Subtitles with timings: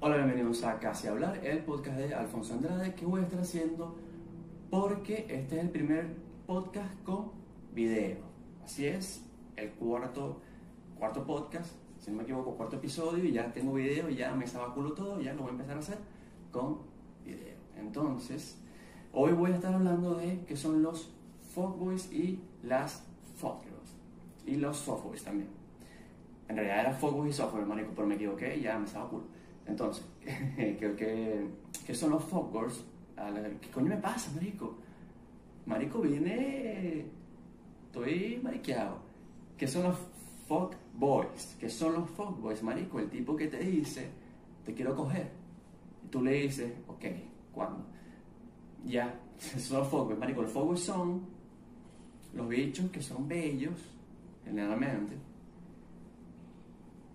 [0.00, 3.96] Hola, bienvenidos a Casi Hablar, el podcast de Alfonso Andrade que voy a estar haciendo
[4.70, 6.14] porque este es el primer
[6.46, 7.32] podcast con
[7.74, 8.18] video.
[8.64, 9.24] Así es,
[9.56, 10.40] el cuarto,
[10.96, 14.92] cuarto podcast, si no me equivoco, cuarto episodio y ya tengo video, ya me culo
[14.92, 15.98] todo, ya lo voy a empezar a hacer
[16.52, 16.78] con
[17.24, 17.56] video.
[17.76, 18.56] Entonces,
[19.12, 21.12] hoy voy a estar hablando de qué son los
[21.52, 23.02] fuckboys y las
[23.34, 23.96] fuckgirls.
[24.46, 25.48] Y los softboys también.
[26.46, 29.37] En realidad era fuckboys y softboys, marico, pero me equivoqué y ya me estaba culo.
[29.68, 32.84] Entonces, ¿qué, son los fuckboys?
[33.60, 34.74] ¿Qué coño me pasa, marico?
[35.66, 37.04] Marico, viene...
[37.86, 38.98] Estoy mariqueado.
[39.56, 39.96] ¿Qué son los
[40.46, 41.56] fuckboys?
[41.60, 42.98] ¿Qué son los fuckboys, marico?
[42.98, 44.08] El tipo que te dice,
[44.64, 45.30] te quiero coger.
[46.04, 47.04] Y tú le dices, ok,
[47.52, 47.84] ¿cuándo?
[48.84, 50.42] Ya, son los fuckboys, marico.
[50.42, 51.26] Los fuckboys son
[52.34, 53.78] los bichos que son bellos,
[54.44, 55.16] generalmente.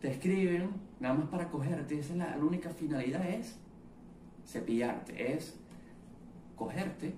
[0.02, 2.00] Te escriben nada más para cogerte.
[2.00, 3.58] Esa es la, única finalidad es
[4.46, 5.56] cepillarte, es
[6.56, 7.14] cogerte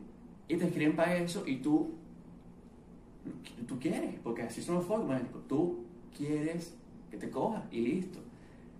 [0.48, 1.94] y te escriben para eso y tú,
[3.68, 5.84] tú quieres, porque así son los fuckboys, tú
[6.16, 6.76] quieres
[7.10, 8.20] que te coja y listo.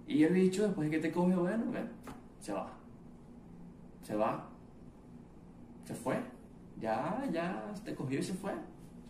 [0.08, 1.66] Y el bicho después de que te coge, bueno,
[2.40, 2.72] se va.
[4.04, 4.48] Se va.
[5.86, 6.18] Se fue.
[6.80, 8.54] Ya, ya te cogió y se fue.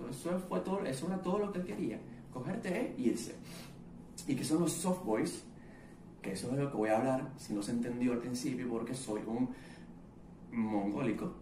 [0.09, 1.99] Eso, fue todo, eso era todo lo que él quería.
[2.33, 3.35] Cogerte e irse.
[4.27, 5.43] ¿Y que son los soft boys?
[6.25, 8.67] Que eso es de lo que voy a hablar, si no se entendió al principio,
[8.67, 9.47] porque soy un
[10.51, 11.35] mongólico,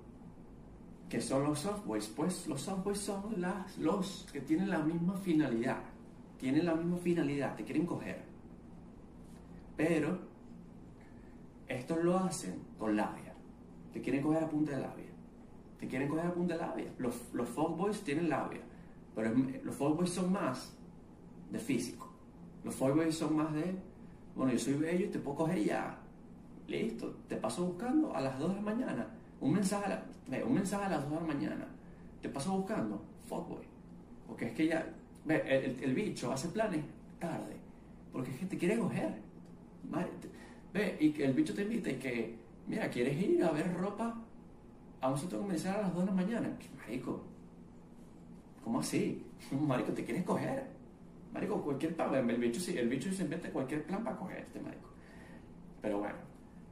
[1.08, 2.08] que son los softboys.
[2.08, 5.84] Pues los softboys son las, los que tienen la misma finalidad,
[6.38, 8.26] tienen la misma finalidad, te quieren coger.
[9.78, 10.20] Pero
[11.70, 13.34] estos lo hacen con labia,
[13.94, 15.12] te quieren coger a punta de labia,
[15.80, 16.94] te quieren coger a punta de labia.
[16.98, 18.62] Los, los fuckboys tienen labia,
[19.16, 20.76] pero los fuckboys son más
[21.50, 22.12] de físico.
[22.66, 23.93] Los fuckboys son más de
[24.36, 25.98] bueno, yo soy bello y te puedo coger ya.
[26.68, 29.08] Listo, te paso buscando a las 2 de la mañana.
[29.40, 31.68] Un mensaje a, un mensaje a las 2 de la mañana.
[32.22, 33.64] Te paso buscando, fuckboy.
[34.28, 34.88] Porque es que ya,
[35.26, 36.84] ve, el, bicho hace planes
[37.20, 37.58] tarde.
[38.12, 39.14] Porque es que te quiere coger.
[40.74, 42.36] Ve, y que el bicho te invita y que,
[42.68, 44.16] mira, ¿quieres ir a ver ropa
[45.02, 46.58] a un centro comercial a las 2 de la mañana?
[46.78, 47.22] Marico,
[48.64, 49.24] ¿cómo así?
[49.52, 50.66] Marico, te quieres coger.
[51.34, 54.90] Marico, cualquier plan, el bicho, el bicho se inventa cualquier plan para coger este marico.
[55.82, 56.16] Pero bueno,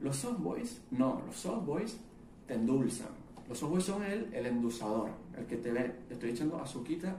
[0.00, 1.98] los softboys, no, los softboys
[2.46, 3.08] te endulzan.
[3.48, 7.18] Los softboys son el, el endulzador, el que te ve, te estoy echando azuquita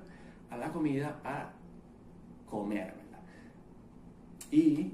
[0.50, 1.54] a la comida para
[2.50, 2.94] comer,
[4.52, 4.92] Y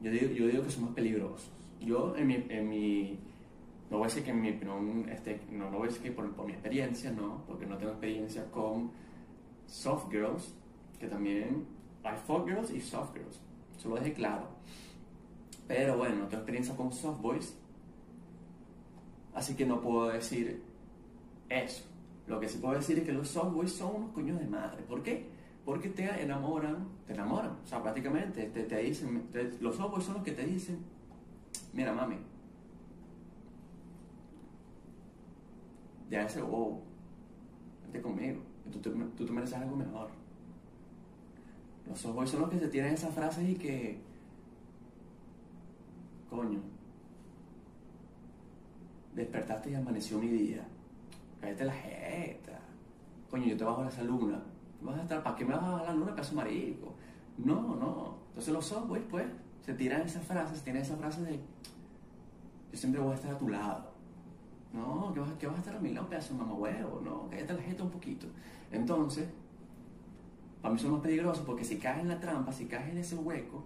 [0.00, 1.50] yo digo, yo digo que son más peligrosos.
[1.80, 3.18] Yo en mi, en mi
[3.90, 4.48] no voy a decir que en mi
[5.10, 7.92] este, no, no voy a decir que por, por mi experiencia, no, porque no tengo
[7.92, 8.90] experiencia con
[9.66, 10.54] soft girls,
[10.98, 11.66] que también
[12.06, 13.40] hay fuck girls y soft girls.
[13.76, 14.48] Eso lo dejé claro.
[15.66, 17.56] Pero bueno, no tengo experiencia con soft boys.
[19.34, 20.62] Así que no puedo decir
[21.48, 21.84] eso.
[22.26, 24.82] Lo que sí puedo decir es que los soft boys son unos coños de madre.
[24.82, 25.28] ¿Por qué?
[25.64, 27.58] Porque te enamoran, te enamoran.
[27.62, 29.28] O sea, prácticamente te, te dicen,
[29.60, 30.78] los soft boys son los que te dicen,
[31.72, 32.16] mira mami,
[36.08, 36.80] ya ese wow,
[37.82, 38.40] vente conmigo,
[38.70, 40.25] tú te, tú te mereces algo mejor.
[41.88, 44.00] Los ojos son los que se tienen esas frases y que.
[46.28, 46.60] Coño.
[49.14, 50.66] Despertaste y amaneció mi día.
[51.40, 52.60] Cállate la jeta.
[53.30, 54.42] Coño, yo te bajo esa luna.
[54.82, 56.94] Vas a estar, ¿para qué me vas a bajar la luna, pedazo marico?
[57.38, 58.16] No, no.
[58.28, 59.26] Entonces los softboys, pues,
[59.64, 61.40] se tiran esas frases, tienen esas frases de.
[62.72, 63.96] Yo siempre voy a estar a tu lado.
[64.72, 67.00] No, que vas, vas a estar a mi lado, pedazo de mamahuevo.
[67.02, 68.26] No, cállate la jeta un poquito.
[68.70, 69.28] Entonces,
[70.66, 73.14] a mí son más peligrosos porque si caes en la trampa, si caes en ese
[73.14, 73.64] hueco,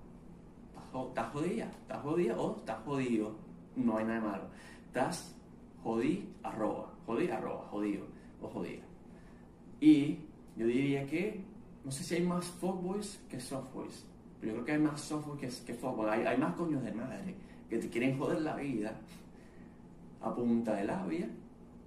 [1.09, 3.33] estás jodida, estás jodida o estás jodido.
[3.75, 4.43] No hay nada malo.
[4.87, 5.35] Estás
[5.83, 8.05] jodí, arroba, jodí, arroba, jodido
[8.43, 8.83] o jodida.
[9.81, 10.19] Y
[10.57, 11.43] yo diría que,
[11.85, 14.05] no sé si hay más fuckboys que softboys,
[14.39, 15.87] pero yo creo que hay más softboys que, que.
[16.11, 17.35] Hay, hay más coños de madre
[17.71, 18.95] que te quieren joder la vida
[20.21, 21.31] a punta de labia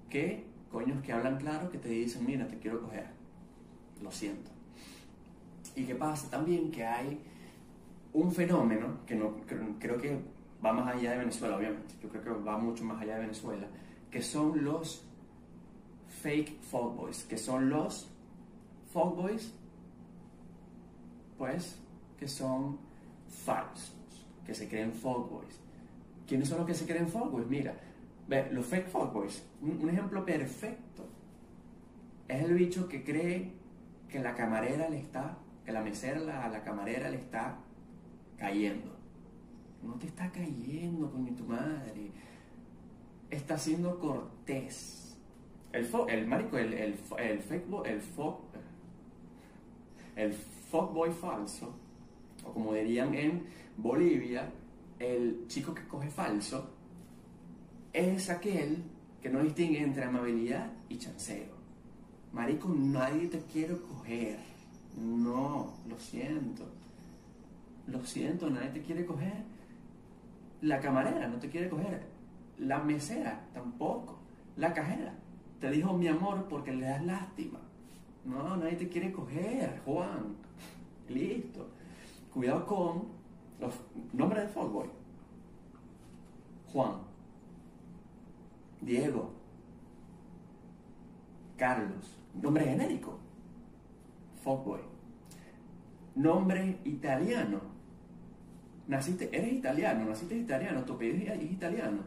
[0.10, 3.06] que coños que hablan claro que te dicen, mira, te quiero coger.
[4.02, 4.53] Lo siento.
[5.76, 6.30] ¿Y qué pasa?
[6.30, 7.20] También que hay
[8.14, 9.36] un fenómeno que no,
[9.80, 10.20] creo que
[10.64, 11.96] va más allá de Venezuela, obviamente.
[12.02, 13.68] Yo creo que va mucho más allá de Venezuela,
[14.12, 15.06] que son los
[16.22, 18.10] fake boys, que son los
[18.94, 19.54] boys,
[21.38, 21.80] pues,
[22.18, 22.78] que son
[23.28, 23.96] falsos,
[24.46, 25.60] que se creen boys.
[26.28, 27.48] ¿Quiénes son los que se creen boys?
[27.48, 27.76] Mira,
[28.28, 31.06] ve, los fake fuckboys, un, un ejemplo perfecto,
[32.28, 33.52] es el bicho que cree
[34.08, 37.58] que la camarera le está que la mesera, la, la camarera le está
[38.38, 38.92] cayendo.
[39.82, 42.12] no te está cayendo, coño, tu madre.
[43.30, 45.18] Está siendo cortés.
[45.72, 48.42] El, fo, el marico, el, el, el fake boy, el fuck,
[50.16, 51.74] el fuckboy falso,
[52.46, 53.44] o como dirían en
[53.78, 54.52] Bolivia,
[55.00, 56.70] el chico que coge falso,
[57.92, 58.84] es aquel
[59.22, 61.54] que no distingue entre amabilidad y chanceo.
[62.34, 64.53] Marico, nadie te quiere coger.
[64.98, 66.66] No, lo siento.
[67.88, 69.44] Lo siento, nadie te quiere coger.
[70.62, 72.04] La camarera no te quiere coger.
[72.58, 74.18] La mesera tampoco.
[74.56, 75.14] La cajera
[75.60, 77.60] te dijo mi amor porque le das lástima.
[78.26, 80.36] No, nadie te quiere coger, Juan.
[81.10, 81.68] Listo.
[82.34, 83.04] Cuidado con
[83.60, 83.74] los
[84.14, 84.90] nombres de fuckboy.
[86.72, 86.94] Juan.
[88.82, 89.32] Diego.
[91.58, 92.18] Carlos.
[92.42, 93.20] Nombre genérico.
[94.44, 94.82] Fuckboy.
[96.16, 97.62] Nombre italiano.
[98.88, 102.02] Naciste, eres italiano, naciste italiano, tu apellido es italiano.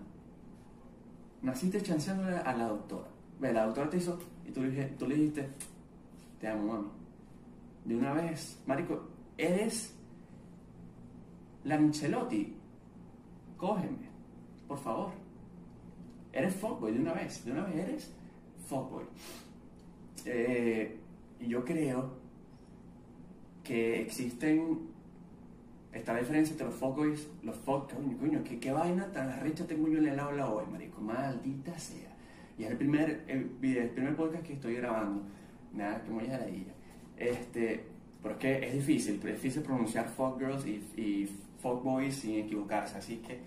[1.43, 3.09] Naciste chanceando a la doctora.
[3.41, 5.49] Ve, la doctora te hizo y tú le, tú le dijiste,
[6.39, 6.89] te amo, mami.
[7.85, 9.95] De una vez, Marico, eres
[11.65, 12.55] Lancelotti.
[13.57, 14.11] Cógeme,
[14.69, 15.13] por favor.
[16.33, 18.15] Eres fuckboy de una vez, de una vez eres
[18.69, 19.05] fuckboy.
[20.27, 20.99] Eh,
[21.41, 22.26] yo creo
[23.67, 24.95] que existen
[25.93, 29.67] está la diferencia entre los fuckboys, los fuck, coño, coño, ¿qué, qué vaina tan arrecha
[29.67, 32.15] tengo yo en el aula hoy, marico, maldita sea.
[32.59, 35.23] Y es el primer, el, el primer podcast que estoy grabando,
[35.73, 36.75] nada, que muy ella.
[37.17, 37.85] Este,
[38.23, 41.31] pero es difícil, es difícil pronunciar fuck girls y, y
[41.61, 43.39] fuck boys sin equivocarse, así que,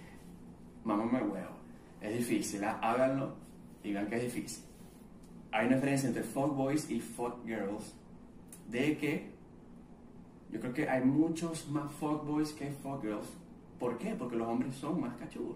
[0.83, 1.55] mamame huevo,
[2.01, 3.35] es difícil, háganlo
[3.83, 4.63] y vean que es difícil.
[5.51, 7.95] Hay una diferencia entre fuck boys y fuck girls,
[8.69, 9.38] de que
[10.71, 13.27] creo que hay muchos más fuckboys que fuckgirls.
[13.79, 14.13] ¿Por qué?
[14.15, 15.55] Porque los hombres son más cachudos.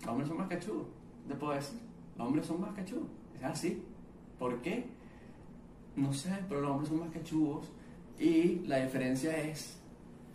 [0.00, 0.86] Los hombres son más cachudos.
[1.26, 1.78] ¿Te puedo decir?
[2.16, 3.08] Los hombres son más cachudos.
[3.36, 3.82] Es así.
[4.38, 4.86] ¿Por qué?
[5.96, 7.70] No sé, pero los hombres son más cachudos.
[8.18, 9.78] Y la diferencia es,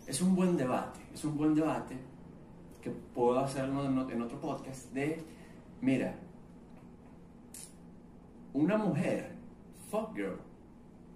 [0.06, 1.00] es un buen debate.
[1.14, 1.96] Es un buen debate
[2.82, 5.22] que puedo hacerlo en otro podcast de,
[5.82, 6.18] mira,
[8.54, 9.32] una mujer,
[9.90, 10.38] fuck girl,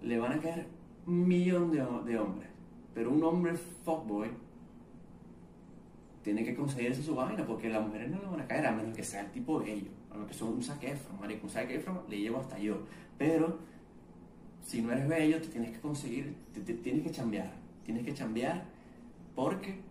[0.01, 0.74] le van a caer
[1.07, 2.49] un millón de, hombres.
[2.93, 4.29] Pero un hombre fuckboy
[6.23, 8.95] tiene que conseguirse su vaina porque las mujeres no le van a caer a menos
[8.95, 9.93] que sea el tipo de ellos.
[10.09, 11.45] A menos que son un saquefro, marico.
[11.45, 12.79] Un saquefro le llevo hasta yo.
[13.17, 13.59] Pero
[14.61, 17.51] si no eres bello, te tienes que conseguir, te, tienes que chambear.
[17.83, 18.65] Tienes que chambear
[19.35, 19.83] porque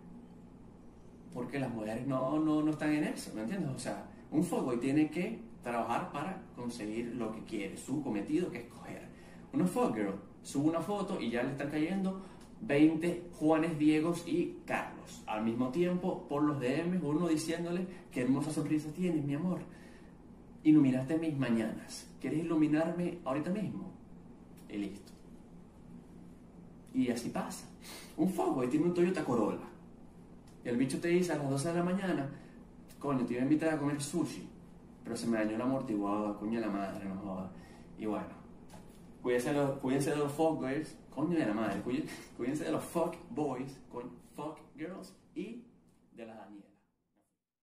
[1.32, 3.69] porque las mujeres no, no, no están en eso, ¿me entiendes?
[3.70, 8.58] O sea, un fuckboy tiene que trabajar para conseguir lo que quiere, su cometido que
[8.58, 9.02] es coger.
[9.52, 10.14] Una fuckgirl
[10.44, 12.23] sube una foto y ya le están cayendo
[12.61, 15.23] 20 Juanes, Diegos y Carlos.
[15.26, 19.61] Al mismo tiempo, por los DMs, uno diciéndole, qué hermosa sonrisa tienes, mi amor.
[20.62, 22.08] Iluminaste mis mañanas.
[22.20, 23.91] ¿Quieres iluminarme ahorita mismo?
[24.69, 25.12] Y listo.
[26.94, 27.67] Y así pasa.
[28.17, 28.32] Un
[28.64, 29.67] y tiene un Toyota Corolla.
[30.64, 32.31] Y el bicho te dice a las 12 de la mañana,
[32.99, 34.49] coño, te iba a invitar a comer sushi.
[35.02, 37.50] Pero se me dañó la amortiguada, coño la madre, no joda.
[37.99, 38.44] Y bueno,
[39.25, 39.55] Cuídense
[40.11, 41.81] de los, fuck girls, coño de la madre,
[42.37, 45.65] cuídense de los fuck boys, con fuck girls y
[46.12, 46.74] de la Daniela.